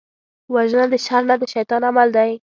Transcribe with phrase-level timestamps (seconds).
[0.53, 2.31] وژنه د شر نه، د شيطان عمل دی